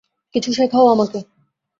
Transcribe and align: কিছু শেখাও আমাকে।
কিছু 0.35 0.49
শেখাও 0.53 0.85
আমাকে। 0.87 1.19